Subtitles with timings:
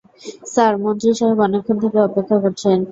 [0.51, 2.77] Sir, মন্ত্রী সাহেব অনেকক্ষণ থেকে অপেক্ষা করছেন।